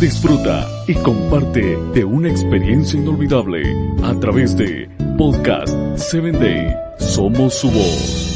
Disfruta 0.00 0.68
y 0.86 0.94
comparte 0.94 1.76
de 1.94 2.04
una 2.04 2.28
experiencia 2.28 2.98
inolvidable 2.98 3.62
a 4.02 4.12
través 4.20 4.56
de 4.56 4.90
Podcast 5.16 5.74
7 5.96 6.32
Day. 6.32 6.74
Somos 6.98 7.54
su 7.54 7.70
voz. 7.70 8.34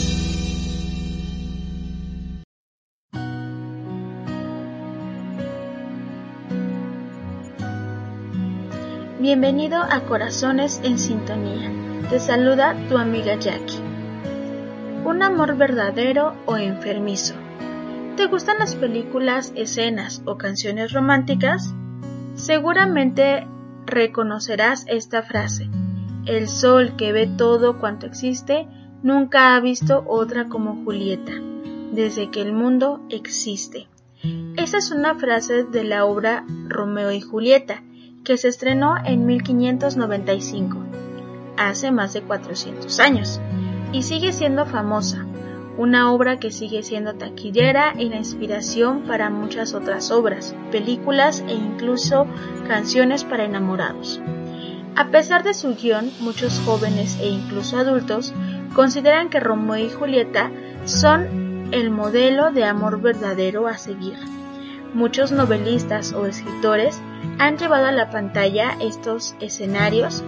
Bienvenido 9.20 9.82
a 9.82 10.00
Corazones 10.06 10.80
en 10.84 10.98
Sintonía. 10.98 11.70
Te 12.08 12.18
saluda 12.18 12.74
tu 12.88 12.96
amiga 12.96 13.34
Jackie. 13.34 13.82
Un 15.04 15.22
amor 15.22 15.56
verdadero 15.56 16.34
o 16.46 16.56
enfermizo. 16.56 17.34
¿Te 18.18 18.26
gustan 18.26 18.58
las 18.58 18.74
películas, 18.74 19.52
escenas 19.54 20.22
o 20.24 20.36
canciones 20.36 20.92
románticas? 20.92 21.72
Seguramente 22.34 23.46
reconocerás 23.86 24.84
esta 24.88 25.22
frase. 25.22 25.70
El 26.26 26.48
sol 26.48 26.96
que 26.96 27.12
ve 27.12 27.28
todo 27.28 27.78
cuanto 27.78 28.06
existe 28.06 28.66
nunca 29.04 29.54
ha 29.54 29.60
visto 29.60 30.04
otra 30.08 30.48
como 30.48 30.82
Julieta, 30.82 31.30
desde 31.92 32.28
que 32.32 32.42
el 32.42 32.52
mundo 32.52 33.06
existe. 33.08 33.86
Esa 34.56 34.78
es 34.78 34.90
una 34.90 35.14
frase 35.14 35.62
de 35.62 35.84
la 35.84 36.04
obra 36.04 36.44
Romeo 36.66 37.12
y 37.12 37.20
Julieta, 37.20 37.84
que 38.24 38.36
se 38.36 38.48
estrenó 38.48 38.96
en 39.04 39.26
1595, 39.26 40.76
hace 41.56 41.92
más 41.92 42.14
de 42.14 42.22
400 42.22 42.98
años, 42.98 43.40
y 43.92 44.02
sigue 44.02 44.32
siendo 44.32 44.66
famosa, 44.66 45.24
una 45.78 46.12
obra 46.12 46.38
que 46.38 46.50
sigue 46.50 46.82
siendo 46.82 47.14
taquillera 47.14 47.94
y 47.96 48.08
la 48.08 48.16
inspiración 48.16 49.02
para 49.02 49.30
muchas 49.30 49.74
otras 49.74 50.10
obras, 50.10 50.54
películas 50.72 51.44
e 51.48 51.54
incluso 51.54 52.26
canciones 52.66 53.22
para 53.24 53.44
enamorados. 53.44 54.20
A 54.96 55.06
pesar 55.06 55.44
de 55.44 55.54
su 55.54 55.76
guion, 55.76 56.10
muchos 56.18 56.60
jóvenes 56.66 57.16
e 57.20 57.28
incluso 57.28 57.78
adultos 57.78 58.34
consideran 58.74 59.28
que 59.30 59.38
Romeo 59.38 59.76
y 59.76 59.88
Julieta 59.88 60.50
son 60.84 61.68
el 61.70 61.90
modelo 61.90 62.50
de 62.50 62.64
amor 62.64 63.00
verdadero 63.00 63.68
a 63.68 63.78
seguir. 63.78 64.16
Muchos 64.94 65.30
novelistas 65.30 66.12
o 66.12 66.26
escritores 66.26 67.00
han 67.38 67.56
llevado 67.56 67.86
a 67.86 67.92
la 67.92 68.10
pantalla 68.10 68.76
estos 68.80 69.36
escenarios 69.38 70.24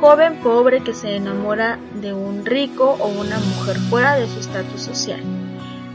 joven 0.00 0.36
pobre 0.42 0.82
que 0.82 0.94
se 0.94 1.14
enamora 1.14 1.78
de 2.00 2.14
un 2.14 2.46
rico 2.46 2.96
o 3.00 3.08
una 3.08 3.38
mujer 3.38 3.76
fuera 3.78 4.14
de 4.14 4.26
su 4.26 4.40
estatus 4.40 4.80
social. 4.80 5.20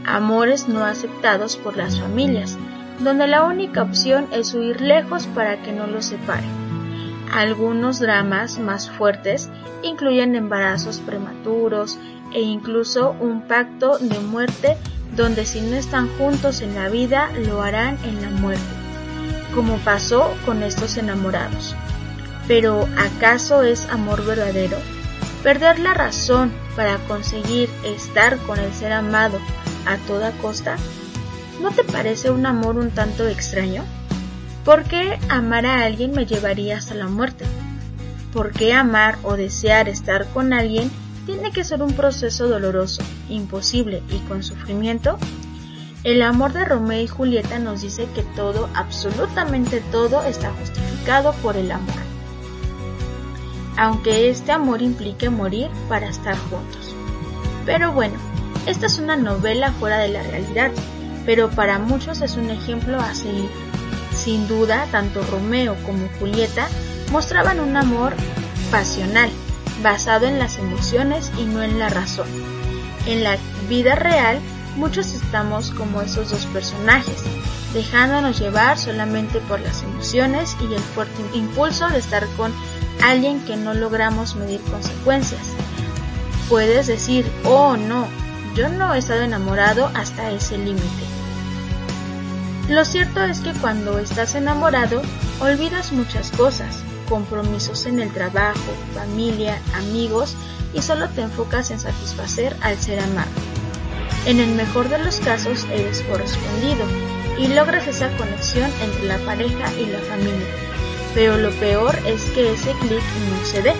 Amores 0.06 0.68
no 0.68 0.84
aceptados 0.84 1.56
por 1.56 1.76
las 1.76 2.00
familias, 2.00 2.56
donde 3.00 3.26
la 3.26 3.44
única 3.44 3.82
opción 3.82 4.28
es 4.30 4.54
huir 4.54 4.80
lejos 4.80 5.26
para 5.26 5.60
que 5.60 5.72
no 5.72 5.88
los 5.88 6.06
separen. 6.06 6.66
Algunos 7.34 7.98
dramas 7.98 8.60
más 8.60 8.88
fuertes 8.88 9.50
incluyen 9.82 10.36
embarazos 10.36 11.00
prematuros 11.00 11.98
e 12.32 12.40
incluso 12.40 13.16
un 13.20 13.42
pacto 13.42 13.98
de 13.98 14.20
muerte 14.20 14.76
donde 15.16 15.44
si 15.44 15.60
no 15.60 15.74
están 15.74 16.08
juntos 16.16 16.60
en 16.60 16.76
la 16.76 16.88
vida 16.88 17.28
lo 17.48 17.60
harán 17.60 17.98
en 18.04 18.22
la 18.22 18.30
muerte, 18.30 18.62
como 19.52 19.78
pasó 19.78 20.32
con 20.44 20.62
estos 20.62 20.96
enamorados. 20.96 21.74
Pero 22.48 22.88
¿acaso 22.96 23.62
es 23.62 23.88
amor 23.88 24.24
verdadero? 24.24 24.78
¿Perder 25.42 25.80
la 25.80 25.94
razón 25.94 26.52
para 26.76 26.98
conseguir 27.08 27.68
estar 27.84 28.38
con 28.38 28.58
el 28.58 28.72
ser 28.72 28.92
amado 28.92 29.38
a 29.86 29.96
toda 30.06 30.30
costa? 30.32 30.76
¿No 31.60 31.70
te 31.70 31.82
parece 31.82 32.30
un 32.30 32.46
amor 32.46 32.76
un 32.76 32.90
tanto 32.90 33.26
extraño? 33.26 33.84
¿Por 34.64 34.84
qué 34.84 35.18
amar 35.28 35.66
a 35.66 35.84
alguien 35.84 36.12
me 36.12 36.26
llevaría 36.26 36.76
hasta 36.76 36.94
la 36.94 37.08
muerte? 37.08 37.44
¿Por 38.32 38.52
qué 38.52 38.72
amar 38.72 39.18
o 39.22 39.36
desear 39.36 39.88
estar 39.88 40.26
con 40.28 40.52
alguien 40.52 40.90
tiene 41.24 41.50
que 41.50 41.64
ser 41.64 41.82
un 41.82 41.94
proceso 41.94 42.48
doloroso, 42.48 43.02
imposible 43.28 44.02
y 44.10 44.18
con 44.28 44.44
sufrimiento? 44.44 45.18
El 46.04 46.22
amor 46.22 46.52
de 46.52 46.64
Romeo 46.64 47.02
y 47.02 47.08
Julieta 47.08 47.58
nos 47.58 47.82
dice 47.82 48.06
que 48.14 48.22
todo, 48.22 48.68
absolutamente 48.74 49.80
todo, 49.90 50.22
está 50.24 50.52
justificado 50.52 51.32
por 51.42 51.56
el 51.56 51.72
amor 51.72 52.15
aunque 53.76 54.30
este 54.30 54.52
amor 54.52 54.82
implique 54.82 55.30
morir 55.30 55.70
para 55.88 56.08
estar 56.08 56.36
juntos. 56.36 56.94
Pero 57.64 57.92
bueno, 57.92 58.14
esta 58.66 58.86
es 58.86 58.98
una 58.98 59.16
novela 59.16 59.72
fuera 59.72 59.98
de 59.98 60.08
la 60.08 60.22
realidad, 60.22 60.70
pero 61.24 61.50
para 61.50 61.78
muchos 61.78 62.20
es 62.22 62.36
un 62.36 62.50
ejemplo 62.50 63.00
a 63.00 63.14
seguir. 63.14 63.50
Sin 64.14 64.48
duda, 64.48 64.86
tanto 64.90 65.22
Romeo 65.30 65.76
como 65.84 66.08
Julieta 66.18 66.68
mostraban 67.12 67.60
un 67.60 67.76
amor 67.76 68.14
pasional, 68.70 69.30
basado 69.82 70.26
en 70.26 70.38
las 70.38 70.58
emociones 70.58 71.30
y 71.38 71.44
no 71.44 71.62
en 71.62 71.78
la 71.78 71.88
razón. 71.88 72.28
En 73.06 73.22
la 73.22 73.36
vida 73.68 73.94
real, 73.94 74.40
muchos 74.76 75.12
estamos 75.12 75.70
como 75.70 76.02
esos 76.02 76.30
dos 76.30 76.46
personajes, 76.46 77.22
dejándonos 77.72 78.38
llevar 78.38 78.78
solamente 78.78 79.38
por 79.40 79.60
las 79.60 79.82
emociones 79.82 80.56
y 80.60 80.74
el 80.74 80.80
fuerte 80.80 81.22
impulso 81.34 81.88
de 81.88 81.98
estar 81.98 82.26
con 82.36 82.52
alguien 83.02 83.40
que 83.40 83.56
no 83.56 83.74
logramos 83.74 84.36
medir 84.36 84.60
consecuencias. 84.62 85.42
Puedes 86.48 86.86
decir, 86.86 87.30
oh 87.44 87.76
no, 87.76 88.06
yo 88.54 88.68
no 88.68 88.94
he 88.94 88.98
estado 88.98 89.22
enamorado 89.22 89.90
hasta 89.94 90.30
ese 90.30 90.58
límite. 90.58 91.04
Lo 92.68 92.84
cierto 92.84 93.22
es 93.22 93.40
que 93.40 93.52
cuando 93.52 93.98
estás 93.98 94.34
enamorado, 94.34 95.02
olvidas 95.40 95.92
muchas 95.92 96.30
cosas, 96.30 96.78
compromisos 97.08 97.86
en 97.86 98.00
el 98.00 98.12
trabajo, 98.12 98.72
familia, 98.94 99.60
amigos, 99.74 100.34
y 100.74 100.82
solo 100.82 101.08
te 101.10 101.22
enfocas 101.22 101.70
en 101.70 101.78
satisfacer 101.78 102.56
al 102.62 102.76
ser 102.78 103.00
amado. 103.00 103.30
En 104.26 104.40
el 104.40 104.50
mejor 104.50 104.88
de 104.88 104.98
los 104.98 105.20
casos 105.20 105.64
eres 105.70 106.00
correspondido 106.02 106.84
y 107.38 107.48
logras 107.48 107.86
esa 107.86 108.10
conexión 108.16 108.70
entre 108.82 109.04
la 109.04 109.18
pareja 109.18 109.72
y 109.74 109.86
la 109.86 110.00
familia 110.00 110.65
pero 111.16 111.38
lo 111.38 111.50
peor 111.52 111.98
es 112.06 112.22
que 112.26 112.52
ese 112.52 112.72
clic 112.72 113.02
no 113.30 113.44
se 113.46 113.62
dé. 113.62 113.72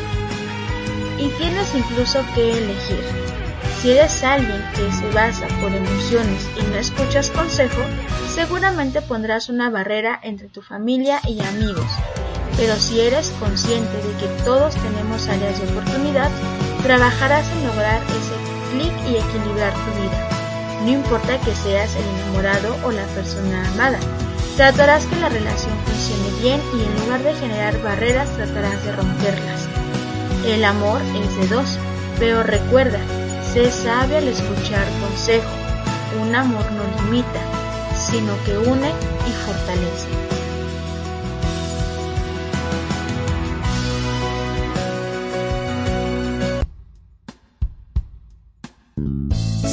Y 1.19 1.29
tienes 1.37 1.75
incluso 1.75 2.25
que 2.35 2.51
elegir. 2.51 3.05
Si 3.79 3.91
eres 3.91 4.25
alguien 4.25 4.65
que 4.75 4.91
se 4.91 5.07
basa 5.11 5.47
por 5.61 5.71
emociones 5.71 6.49
y 6.59 6.63
no 6.63 6.77
escuchas 6.77 7.31
consejo, 7.31 7.83
seguramente 8.35 9.03
pondrás 9.03 9.51
una 9.51 9.69
barrera 9.69 10.19
entre 10.23 10.49
tu 10.49 10.63
familia 10.63 11.21
y 11.29 11.39
amigos. 11.43 11.87
Pero 12.57 12.75
si 12.77 13.01
eres 13.01 13.31
consciente 13.39 13.97
de 13.99 14.17
que 14.19 14.43
todos 14.45 14.75
tenemos 14.75 15.29
áreas 15.29 15.61
de 15.61 15.69
oportunidad, 15.71 16.31
trabajarás 16.83 17.47
en 17.53 17.67
lograr 17.67 18.03
ese 18.03 18.73
clic 18.73 18.93
y 19.11 19.17
equilibrar 19.17 19.75
tu 19.75 20.01
vida. 20.01 20.29
No 20.85 20.89
importa 20.91 21.39
que 21.43 21.55
seas 21.55 21.95
el 21.97 22.05
enamorado 22.05 22.77
o 22.83 22.93
la 22.93 23.05
persona 23.09 23.69
amada, 23.73 23.99
Tratarás 24.57 25.05
que 25.05 25.17
la 25.17 25.29
relación 25.29 25.77
funcione 25.85 26.41
bien 26.41 26.63
y 26.75 26.83
en 26.83 27.05
lugar 27.05 27.23
de 27.23 27.35
generar 27.35 27.83
barreras 27.83 28.35
tratarás 28.37 28.83
de 28.87 28.93
romperlas. 28.93 29.69
El 30.47 30.65
amor 30.65 31.03
es 31.03 31.37
de 31.37 31.55
dos, 31.55 31.79
pero 32.19 32.43
recuerda, 32.43 33.01
sé 33.53 33.71
sabio 33.71 34.17
al 34.17 34.29
escuchar 34.29 34.87
consejo. 35.03 35.51
Un 36.23 36.35
amor 36.35 36.65
no 36.73 36.85
limita, 37.03 37.41
sino 37.95 38.33
que 38.47 38.57
une 38.57 38.89
y 38.89 39.33
fortalece. 39.45 40.37